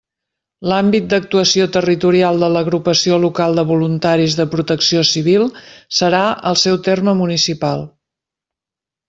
[0.69, 5.45] L'àmbit d'actuació territorial de l'Agrupació Local de Voluntaris de Protecció Civil
[6.01, 7.87] serà el seu terme municipal.